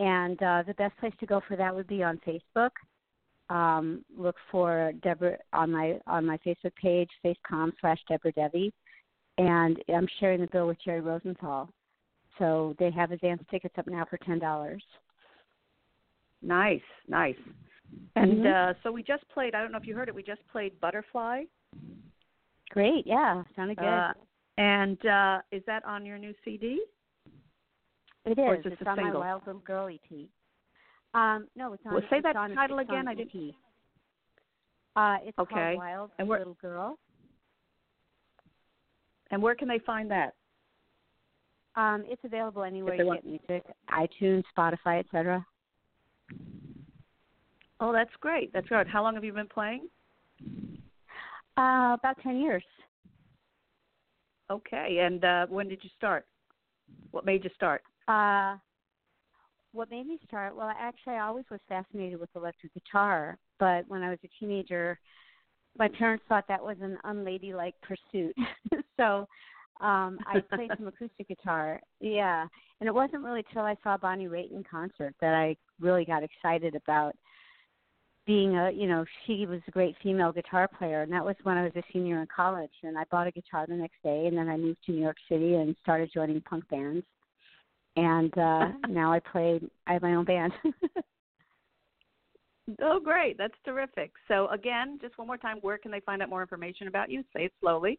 And 0.00 0.42
uh, 0.42 0.62
the 0.66 0.74
best 0.74 0.96
place 0.98 1.12
to 1.20 1.26
go 1.26 1.42
for 1.46 1.56
that 1.56 1.74
would 1.74 1.86
be 1.86 2.02
on 2.02 2.20
Facebook. 2.26 2.70
Um, 3.50 4.04
look 4.16 4.36
for 4.50 4.92
Deborah 5.02 5.38
on 5.52 5.72
my 5.72 5.98
on 6.06 6.24
my 6.24 6.38
Facebook 6.38 6.74
page, 6.80 7.08
facecom 7.24 7.72
slash 7.80 7.98
Debra 8.08 8.32
Devi, 8.32 8.72
and 9.38 9.78
I'm 9.94 10.06
sharing 10.20 10.40
the 10.40 10.48
bill 10.48 10.66
with 10.66 10.78
Jerry 10.84 11.00
Rosenthal. 11.00 11.70
So 12.38 12.76
they 12.78 12.90
have 12.90 13.10
advance 13.10 13.42
tickets 13.50 13.74
up 13.78 13.86
now 13.86 14.06
for 14.08 14.18
ten 14.18 14.38
dollars. 14.38 14.82
Nice, 16.42 16.80
nice. 17.08 17.34
And 18.16 18.44
Mhm. 18.44 18.70
uh, 18.70 18.74
so 18.82 18.90
we 18.92 19.02
just 19.02 19.26
played. 19.28 19.54
I 19.54 19.60
don't 19.62 19.70
know 19.72 19.78
if 19.78 19.86
you 19.86 19.94
heard 19.94 20.08
it. 20.08 20.14
We 20.14 20.22
just 20.22 20.46
played 20.48 20.78
Butterfly. 20.80 21.44
Great, 22.70 23.06
yeah, 23.06 23.42
sounded 23.56 23.76
good. 23.78 23.86
Uh, 23.86 24.12
and 24.58 25.04
uh, 25.06 25.40
is 25.52 25.62
that 25.66 25.84
on 25.84 26.04
your 26.04 26.18
new 26.18 26.34
CD? 26.44 26.82
It 28.24 28.32
is. 28.32 28.38
or 28.38 28.54
is. 28.56 28.66
It's 28.66 28.82
a 28.82 28.88
on 28.88 28.96
single? 28.96 29.20
my 29.20 29.26
Wild 29.26 29.46
Little 29.46 29.60
Girl 29.62 29.88
EP. 29.88 30.28
Um, 31.14 31.48
no, 31.56 31.72
it's 31.72 31.84
not 31.84 31.94
on. 31.94 32.00
Well, 32.00 32.10
say 32.10 32.20
that 32.20 32.36
on, 32.36 32.54
title 32.54 32.80
again. 32.80 33.08
I 33.08 33.14
didn't-. 33.14 33.54
Uh, 34.96 35.18
it's 35.22 35.38
Okay. 35.38 35.54
called 35.54 35.76
Wild 35.78 36.10
And 36.18 36.28
where- 36.28 36.38
Little 36.40 36.54
Girl. 36.54 36.98
And 39.30 39.42
where 39.42 39.54
can 39.54 39.68
they 39.68 39.78
find 39.80 40.10
that? 40.10 40.34
Um, 41.76 42.04
it's 42.06 42.24
available 42.24 42.64
anywhere 42.64 42.94
you 42.94 43.06
want- 43.06 43.22
get 43.22 43.30
music, 43.48 43.64
iTunes, 43.90 44.44
Spotify, 44.56 44.98
etc. 44.98 45.46
Oh, 47.80 47.92
that's 47.92 48.10
great. 48.20 48.52
That's 48.52 48.68
good. 48.68 48.86
How 48.88 49.02
long 49.02 49.14
have 49.14 49.24
you 49.24 49.32
been 49.32 49.48
playing? 49.48 49.88
Uh, 51.56 51.96
about 51.98 52.16
ten 52.22 52.38
years. 52.38 52.64
Okay. 54.50 54.98
And 55.00 55.24
uh, 55.24 55.46
when 55.48 55.68
did 55.68 55.80
you 55.82 55.90
start? 55.96 56.26
What 57.10 57.24
made 57.24 57.44
you 57.44 57.50
start? 57.54 57.82
Uh, 58.06 58.56
what 59.72 59.90
made 59.90 60.06
me 60.06 60.18
start? 60.26 60.56
Well, 60.56 60.72
actually, 60.78 61.14
I 61.14 61.26
always 61.26 61.44
was 61.50 61.60
fascinated 61.68 62.18
with 62.18 62.30
electric 62.34 62.72
guitar, 62.74 63.38
but 63.58 63.84
when 63.88 64.02
I 64.02 64.10
was 64.10 64.18
a 64.24 64.28
teenager, 64.40 64.98
my 65.78 65.88
parents 65.88 66.24
thought 66.28 66.46
that 66.48 66.62
was 66.62 66.76
an 66.80 66.98
unladylike 67.04 67.74
pursuit. 67.82 68.34
so 68.96 69.26
um, 69.80 70.18
I 70.26 70.42
played 70.54 70.70
some 70.76 70.86
acoustic 70.88 71.28
guitar. 71.28 71.80
Yeah, 72.00 72.46
and 72.80 72.88
it 72.88 72.94
wasn't 72.94 73.22
really 73.22 73.44
till 73.52 73.62
I 73.62 73.76
saw 73.82 73.96
Bonnie 73.96 74.26
Raitt 74.26 74.52
in 74.52 74.64
concert 74.68 75.14
that 75.20 75.34
I 75.34 75.56
really 75.80 76.04
got 76.04 76.22
excited 76.22 76.74
about 76.74 77.14
being 78.28 78.56
a 78.56 78.70
you 78.70 78.86
know 78.86 79.04
she 79.26 79.46
was 79.46 79.60
a 79.66 79.70
great 79.70 79.96
female 80.02 80.30
guitar 80.30 80.68
player 80.68 81.00
and 81.02 81.10
that 81.10 81.24
was 81.24 81.34
when 81.44 81.56
i 81.56 81.64
was 81.64 81.72
a 81.76 81.82
senior 81.92 82.20
in 82.20 82.28
college 82.34 82.70
and 82.84 82.96
i 82.98 83.02
bought 83.10 83.26
a 83.26 83.32
guitar 83.32 83.66
the 83.66 83.74
next 83.74 83.96
day 84.04 84.26
and 84.26 84.36
then 84.36 84.48
i 84.48 84.56
moved 84.56 84.78
to 84.84 84.92
new 84.92 85.00
york 85.00 85.16
city 85.28 85.54
and 85.54 85.74
started 85.82 86.10
joining 86.12 86.40
punk 86.42 86.68
bands 86.68 87.04
and 87.96 88.36
uh 88.36 88.68
now 88.88 89.10
i 89.10 89.18
play 89.18 89.58
i 89.86 89.94
have 89.94 90.02
my 90.02 90.14
own 90.14 90.24
band 90.24 90.52
Oh, 92.82 93.00
great. 93.02 93.38
That's 93.38 93.54
terrific. 93.64 94.12
So, 94.28 94.46
again, 94.48 94.98
just 95.00 95.16
one 95.16 95.26
more 95.26 95.38
time, 95.38 95.56
where 95.62 95.78
can 95.78 95.90
they 95.90 96.00
find 96.00 96.20
out 96.22 96.28
more 96.28 96.42
information 96.42 96.86
about 96.86 97.10
you? 97.10 97.24
Say 97.34 97.44
it 97.44 97.52
slowly. 97.62 97.98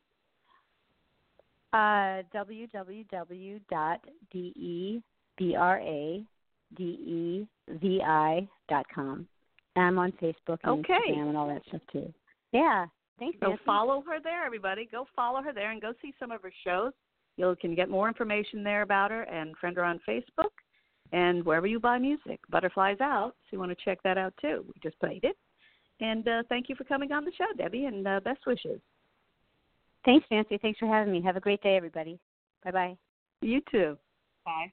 uh 1.73 2.21
www 2.33 3.59
dot 9.79 9.93
d 9.93 9.95
b 9.95 9.99
r 10.01 10.05
a 10.05 10.11
d 10.11 10.17
v 10.19 10.27
i 10.27 10.31
dot 10.45 10.59
com 10.59 10.59
and 10.59 10.59
i'm 10.59 10.59
on 10.59 10.59
facebook 10.59 10.59
and 10.63 10.79
Okay. 10.79 10.93
instagram 10.93 11.27
and 11.29 11.37
all 11.37 11.47
that 11.47 11.63
stuff 11.67 11.81
too 11.93 12.07
yeah 12.51 12.85
thanks 13.19 13.37
Go 13.41 13.49
Nancy. 13.49 13.63
follow 13.65 13.97
her 14.07 14.17
there, 14.23 14.45
everybody. 14.45 14.83
Go 14.89 15.05
follow 15.15 15.41
her 15.41 15.53
there 15.53 15.71
and 15.71 15.81
go 15.81 15.91
see 16.01 16.13
some 16.19 16.31
of 16.31 16.41
her 16.41 16.53
shows. 16.65 16.93
You 17.35 17.55
can 17.63 17.75
get 17.75 17.89
more 17.89 18.07
information 18.07 18.63
there 18.63 18.81
about 18.81 19.11
her 19.11 19.23
and 19.23 19.55
friend 19.57 19.75
her 19.77 19.83
on 19.91 19.99
Facebook. 20.07 20.53
and 21.11 21.43
wherever 21.47 21.67
you 21.73 21.79
buy 21.79 21.97
music. 21.97 22.39
Butterflies 22.49 23.01
Out, 23.01 23.31
so 23.43 23.47
you 23.51 23.59
want 23.59 23.71
to 23.75 23.83
check 23.85 23.99
that 24.03 24.17
out 24.23 24.33
too. 24.43 24.57
We 24.67 24.73
just 24.87 24.97
played 24.99 25.23
it. 25.31 25.37
And 26.09 26.25
uh, 26.27 26.43
thank 26.51 26.69
you 26.69 26.75
for 26.75 26.85
coming 26.85 27.11
on 27.11 27.25
the 27.25 27.31
show, 27.37 27.49
Debbie, 27.57 27.85
and 27.91 28.07
uh, 28.07 28.19
best 28.29 28.41
wishes. 28.45 28.79
Thanks, 30.05 30.25
Nancy. 30.31 30.57
Thanks 30.61 30.79
for 30.79 30.87
having 30.87 31.11
me. 31.11 31.21
Have 31.21 31.35
a 31.35 31.41
great 31.47 31.61
day, 31.61 31.75
everybody. 31.75 32.19
Bye 32.63 32.71
bye. 32.71 32.97
You 33.41 33.59
too. 33.71 33.97
Bye. 34.45 34.71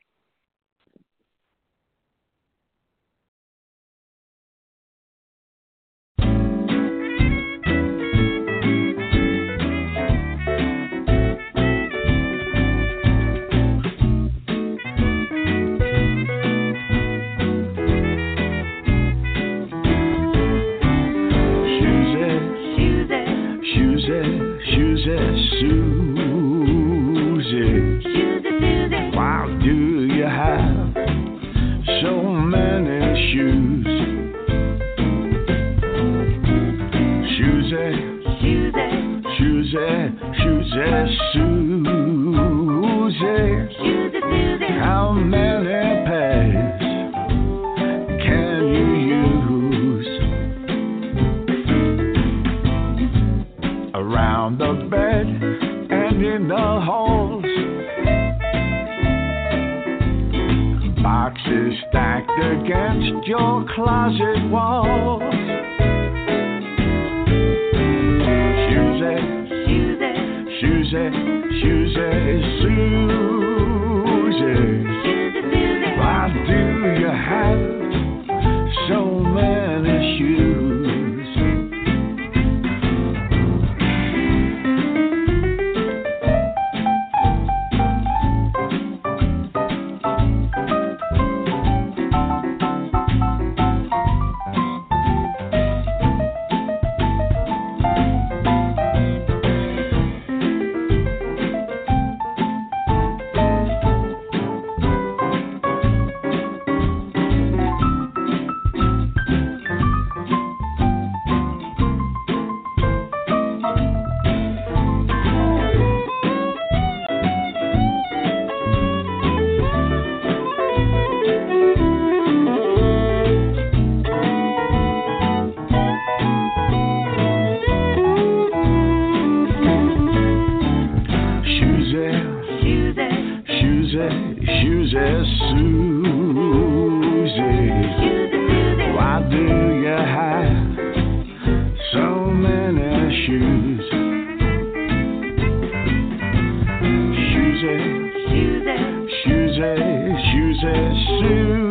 Susie, 150.58 151.65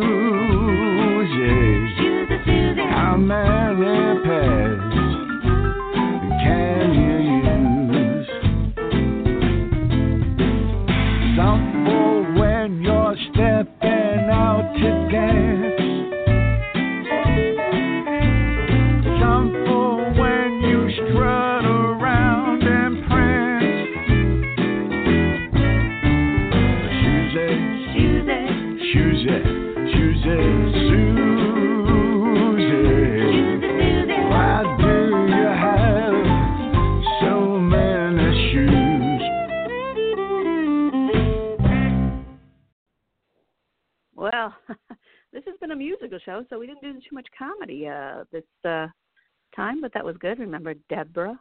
Remember 50.66 50.82
Deborah, 50.88 51.38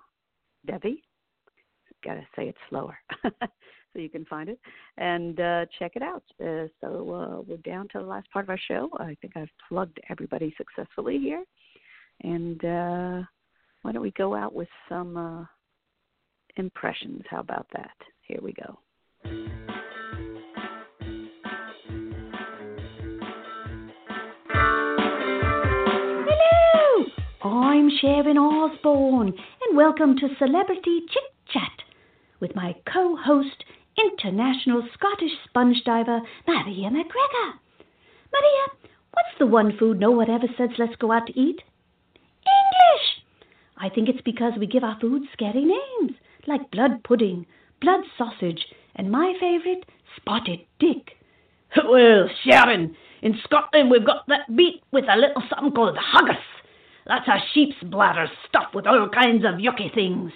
Debbie? 0.68 1.02
Got 2.04 2.16
to 2.16 2.28
say 2.36 2.50
it 2.50 2.56
slower 2.70 2.96
so 3.24 4.00
you 4.00 4.10
can 4.10 4.24
find 4.26 4.50
it 4.50 4.60
and 4.98 5.40
uh, 5.40 5.66
check 5.80 5.94
it 5.96 6.04
out. 6.04 6.24
Uh, 6.40 6.68
so 6.80 7.12
uh, 7.12 7.42
we're 7.42 7.58
down 7.58 7.88
to 7.94 8.00
the 8.00 8.06
last 8.06 8.30
part 8.30 8.46
of 8.46 8.52
our 8.52 8.60
show. 8.68 8.90
I 9.00 9.18
think 9.22 9.36
I've 9.36 9.50
plugged 9.68 10.00
everybody 10.10 10.54
successfully 10.58 11.18
here, 11.18 11.44
and 12.22 12.64
uh, 12.64 13.26
why 13.82 13.92
don't 13.92 14.04
we 14.04 14.12
go 14.12 14.36
out 14.36 14.54
with 14.54 14.70
some 14.88 15.18
uh, 15.18 15.46
impressions? 16.58 17.24
How 17.28 17.40
about 17.40 17.66
that? 17.74 17.96
Here 18.28 18.40
we 18.44 18.54
go. 18.54 18.78
I'm 27.56 27.90
Sharon 28.02 28.38
Osbourne, 28.38 29.32
and 29.32 29.78
welcome 29.78 30.18
to 30.18 30.36
Celebrity 30.38 31.00
Chit 31.08 31.24
Chat 31.54 31.86
with 32.42 32.54
my 32.54 32.76
co 32.92 33.16
host, 33.16 33.64
international 33.98 34.86
Scottish 34.94 35.32
sponge 35.48 35.82
diver, 35.86 36.20
Maria 36.46 36.90
McGregor. 36.90 37.54
Maria, 38.34 38.66
what's 39.14 39.40
the 39.40 39.46
one 39.46 39.72
food 39.78 40.02
no 40.02 40.12
one 40.12 40.30
ever 40.30 40.48
says 40.58 40.72
let's 40.78 40.98
go 40.98 41.14
out 41.14 41.28
to 41.28 41.40
eat? 41.40 41.62
English! 42.44 43.24
I 43.78 43.88
think 43.88 44.10
it's 44.10 44.22
because 44.26 44.60
we 44.60 44.68
give 44.68 44.84
our 44.84 45.00
food 45.00 45.22
scary 45.32 45.64
names, 45.64 46.18
like 46.48 46.72
blood 46.72 47.06
pudding, 47.06 47.46
blood 47.80 48.02
sausage, 48.18 48.66
and 48.98 49.10
my 49.10 49.34
favourite, 49.40 49.86
spotted 50.18 50.60
dick. 50.80 51.12
Well, 51.78 52.30
Sharon, 52.44 52.98
in 53.22 53.40
Scotland 53.46 53.92
we've 53.92 54.06
got 54.06 54.28
that 54.28 54.54
beat 54.54 54.84
with 54.92 55.06
a 55.10 55.16
little 55.16 55.42
something 55.50 55.72
called 55.72 55.98
haggis. 55.98 56.36
That's 57.08 57.28
a 57.28 57.38
sheep's 57.54 57.76
bladder 57.84 58.28
stuffed 58.48 58.74
with 58.74 58.88
all 58.88 59.10
kinds 59.10 59.46
of 59.46 59.56
yucky 59.56 59.94
things. 59.94 60.32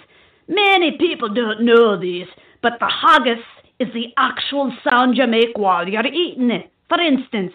Many 0.48 0.96
people 0.98 1.28
don't 1.32 1.64
know 1.64 1.98
this, 1.98 2.28
but 2.62 2.74
the 2.78 2.90
haggis 2.90 3.44
is 3.78 3.88
the 3.92 4.12
actual 4.16 4.72
sound 4.84 5.16
you 5.16 5.26
make 5.26 5.56
while 5.56 5.88
you're 5.88 6.06
eating 6.06 6.50
it. 6.50 6.70
For 6.88 7.00
instance, 7.00 7.52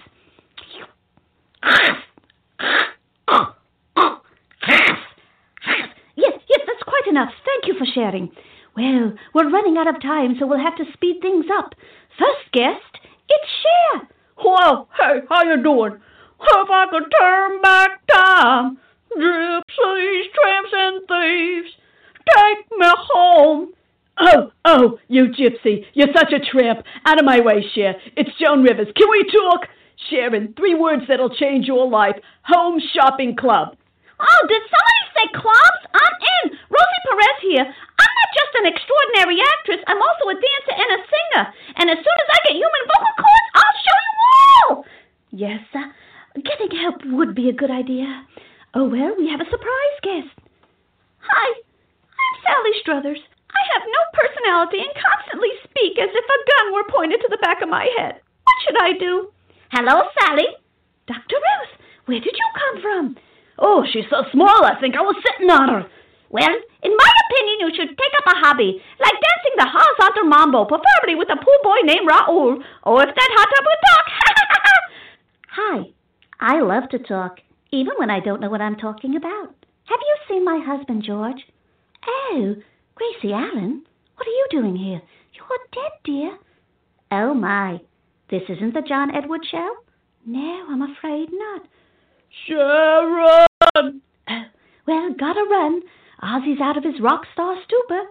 Yes, 6.17 6.33
yes, 6.49 6.61
that's 6.65 6.83
quite 6.83 7.07
enough. 7.09 7.29
Thank 7.45 7.67
you 7.67 7.77
for 7.77 7.85
sharing. 7.93 8.31
Well, 8.75 9.13
we're 9.33 9.49
running 9.49 9.77
out 9.77 9.87
of 9.87 10.01
time, 10.01 10.35
so 10.39 10.47
we'll 10.47 10.59
have 10.59 10.77
to 10.77 10.85
speed 10.93 11.17
things 11.21 11.45
up. 11.57 11.73
First 12.17 12.51
guest, 12.51 12.99
it's 13.29 13.49
Cher. 13.61 14.07
Well, 14.43 14.89
hey, 14.97 15.19
how 15.29 15.43
you 15.43 15.61
doing? 15.63 15.93
If 16.41 16.69
I 16.69 16.85
could 16.91 17.03
turn 17.19 17.61
back 17.61 18.05
time, 18.07 18.77
gypsies, 19.17 20.23
tramps, 20.33 20.71
and 20.73 21.01
thieves, 21.07 21.71
take 22.35 22.71
me 22.77 22.87
home. 22.87 23.73
Oh, 24.17 24.51
oh, 24.63 24.99
you 25.07 25.27
gypsy, 25.27 25.85
you're 25.93 26.13
such 26.15 26.31
a 26.31 26.39
tramp. 26.39 26.85
Out 27.05 27.19
of 27.19 27.25
my 27.25 27.39
way, 27.41 27.65
Cher. 27.73 27.95
It's 28.15 28.31
Joan 28.39 28.63
Rivers. 28.63 28.87
Can 28.95 29.09
we 29.09 29.23
talk? 29.31 29.67
Sharon, 30.09 30.53
three 30.57 30.75
words 30.75 31.03
that'll 31.07 31.35
change 31.35 31.65
your 31.65 31.89
life. 31.89 32.15
Home 32.43 32.79
Shopping 32.93 33.35
Club. 33.35 33.75
Oh, 34.19 34.41
did 34.47 34.61
somebody 34.71 35.03
say 35.11 35.27
clubs? 35.35 35.81
I'm 35.91 36.15
in. 36.43 36.57
Rosie 36.71 37.03
Perez 37.09 37.39
here. 37.41 37.65
I'm 37.67 38.13
not 38.15 38.29
just 38.31 38.51
an 38.55 38.65
extraordinary 38.71 39.39
actress. 39.59 39.83
I'm 39.87 40.01
also 40.01 40.31
a 40.31 40.35
dancer 40.39 40.75
and 40.79 40.91
a 40.95 40.99
singer. 41.03 41.43
And 41.75 41.89
as 41.91 41.97
soon 41.99 42.17
as 42.23 42.29
I 42.31 42.37
get 42.47 42.55
human 42.55 42.83
vocal 42.87 43.15
cords, 43.19 43.49
I'll 43.55 43.77
show 43.83 43.99
you 44.07 44.15
all. 44.23 44.85
Yes, 45.31 45.61
uh, 45.75 45.91
getting 46.39 46.71
help 46.79 47.03
would 47.05 47.35
be 47.35 47.49
a 47.49 47.53
good 47.53 47.71
idea. 47.71 48.07
Oh, 48.75 48.83
well, 48.91 49.15
we 49.15 49.31
have 49.31 49.39
a 49.39 49.47
surprise 49.47 49.97
guest. 50.03 50.35
Hi, 51.23 51.47
I'm 51.55 52.35
Sally 52.43 52.75
Struthers. 52.83 53.23
I 53.47 53.63
have 53.71 53.87
no 53.87 54.01
personality 54.11 54.83
and 54.83 54.91
constantly 54.99 55.47
speak 55.63 55.95
as 55.95 56.11
if 56.11 56.25
a 56.27 56.39
gun 56.43 56.73
were 56.75 56.91
pointed 56.91 57.23
to 57.23 57.31
the 57.31 57.39
back 57.39 57.63
of 57.63 57.71
my 57.71 57.87
head. 57.95 58.19
What 58.19 58.57
should 58.67 58.75
I 58.75 58.99
do? 58.99 59.31
Hello, 59.71 60.03
Sally. 60.19 60.59
Dr. 61.07 61.39
Ruth, 61.39 61.73
where 62.03 62.19
did 62.19 62.35
you 62.35 62.47
come 62.51 62.81
from? 62.83 63.03
Oh, 63.59 63.85
she's 63.87 64.11
so 64.11 64.27
small, 64.35 64.67
I 64.67 64.75
think 64.81 64.99
I 64.99 65.07
was 65.07 65.23
sitting 65.23 65.49
on 65.49 65.69
her. 65.71 65.87
Well, 66.27 66.55
in 66.83 66.91
my 66.91 67.11
opinion, 67.31 67.63
you 67.63 67.71
should 67.79 67.95
take 67.95 68.15
up 68.19 68.27
a 68.27 68.39
hobby, 68.43 68.83
like 68.99 69.23
dancing 69.23 69.55
the 69.55 69.71
horizontal 69.71 70.27
mambo, 70.27 70.67
preferably 70.67 71.15
with 71.15 71.31
a 71.31 71.39
pool 71.39 71.59
boy 71.63 71.79
named 71.87 72.11
Raoul, 72.11 72.59
or 72.83 73.07
if 73.07 73.15
that 73.15 73.35
hot 73.39 73.49
tub 73.55 73.63
would 73.71 73.83
talk. 73.87 74.05
Hi, 75.63 75.77
I 76.43 76.59
love 76.59 76.89
to 76.89 76.99
talk, 76.99 77.39
even 77.75 77.93
when 77.97 78.09
I 78.09 78.19
don't 78.19 78.41
know 78.41 78.49
what 78.49 78.61
I'm 78.61 78.75
talking 78.75 79.15
about. 79.15 79.53
Have 79.85 79.99
you 79.99 80.17
seen 80.27 80.45
my 80.45 80.63
husband, 80.65 81.03
George? 81.05 81.41
Oh, 82.07 82.55
Gracie 82.95 83.33
Allen, 83.33 83.83
what 84.15 84.27
are 84.27 84.31
you 84.31 84.47
doing 84.49 84.75
here? 84.75 85.01
You're 85.33 85.57
dead, 85.73 85.91
dear. 86.03 86.37
Oh, 87.11 87.33
my. 87.33 87.79
This 88.29 88.43
isn't 88.49 88.73
the 88.73 88.81
John 88.81 89.15
Edward 89.15 89.41
show? 89.49 89.75
No, 90.25 90.65
I'm 90.69 90.81
afraid 90.81 91.29
not. 91.31 91.61
Sharon! 92.47 94.01
Oh, 94.27 94.43
well, 94.87 95.13
gotta 95.19 95.45
run. 95.49 95.81
Ozzy's 96.23 96.61
out 96.61 96.77
of 96.77 96.83
his 96.83 96.99
rock 97.01 97.23
star 97.33 97.55
stupor. 97.65 98.05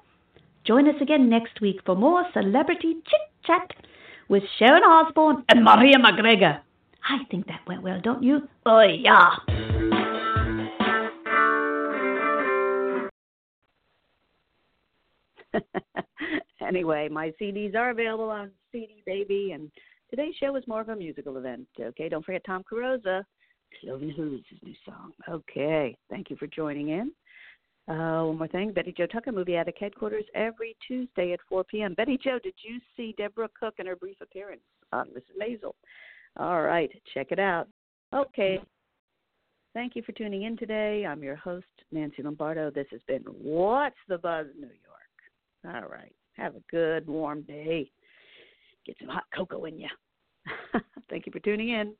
Join 0.64 0.88
us 0.88 1.00
again 1.00 1.28
next 1.28 1.60
week 1.60 1.80
for 1.84 1.96
more 1.96 2.24
celebrity 2.32 2.94
chit 2.94 3.20
chat 3.44 3.72
with 4.28 4.42
Sharon 4.58 4.82
Osbourne. 4.82 5.44
And 5.48 5.64
Maria 5.64 5.96
McGregor. 5.98 6.60
I 7.06 7.18
think 7.30 7.46
that 7.46 7.60
went 7.66 7.82
well, 7.82 8.00
don't 8.02 8.22
you? 8.22 8.48
Oh, 8.64 8.80
yeah. 8.80 9.36
anyway, 16.66 17.08
my 17.10 17.32
CDs 17.40 17.74
are 17.76 17.90
available 17.90 18.30
on 18.30 18.50
CD 18.72 19.02
Baby, 19.04 19.52
and 19.52 19.70
today's 20.08 20.34
show 20.40 20.56
is 20.56 20.66
more 20.66 20.80
of 20.80 20.88
a 20.88 20.96
musical 20.96 21.36
event. 21.36 21.66
Okay, 21.78 22.08
don't 22.08 22.24
forget 22.24 22.42
Tom 22.46 22.64
Carosa. 22.70 23.22
Cloven 23.80 24.10
Hooves, 24.10 24.44
new 24.62 24.74
song. 24.86 25.12
Okay, 25.28 25.96
thank 26.08 26.30
you 26.30 26.36
for 26.36 26.46
joining 26.46 26.88
in. 26.88 27.12
Uh, 27.86 28.24
one 28.24 28.38
more 28.38 28.48
thing, 28.48 28.72
Betty 28.72 28.94
Jo 28.96 29.04
Tucker, 29.06 29.30
Movie 29.30 29.56
Addicts 29.56 29.80
Headquarters, 29.80 30.24
every 30.34 30.74
Tuesday 30.86 31.32
at 31.34 31.40
4 31.50 31.64
p.m. 31.64 31.92
Betty 31.92 32.18
Jo, 32.22 32.38
did 32.42 32.54
you 32.62 32.80
see 32.96 33.14
Deborah 33.18 33.50
Cook 33.60 33.74
in 33.78 33.86
her 33.86 33.96
brief 33.96 34.16
appearance 34.22 34.62
on 34.90 35.08
Mrs. 35.08 35.36
Maisel? 35.38 35.74
All 36.36 36.62
right, 36.62 36.90
check 37.12 37.28
it 37.30 37.38
out. 37.38 37.68
Okay, 38.12 38.60
thank 39.72 39.94
you 39.94 40.02
for 40.02 40.12
tuning 40.12 40.42
in 40.42 40.56
today. 40.56 41.06
I'm 41.06 41.22
your 41.22 41.36
host, 41.36 41.66
Nancy 41.92 42.22
Lombardo. 42.22 42.70
This 42.70 42.86
has 42.90 43.00
been 43.06 43.22
What's 43.22 43.96
the 44.08 44.18
Buzz, 44.18 44.46
New 44.58 44.66
York. 44.66 45.76
All 45.76 45.88
right, 45.88 46.14
have 46.36 46.56
a 46.56 46.62
good, 46.70 47.06
warm 47.06 47.42
day. 47.42 47.90
Get 48.84 48.96
some 48.98 49.08
hot 49.08 49.24
cocoa 49.34 49.64
in 49.64 49.78
you. 49.78 49.88
thank 51.08 51.26
you 51.26 51.32
for 51.32 51.40
tuning 51.40 51.70
in. 51.70 51.94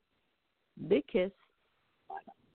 Big 0.87 1.07
kiss. 1.07 1.31